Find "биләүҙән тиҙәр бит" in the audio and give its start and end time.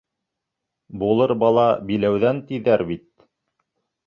1.91-3.07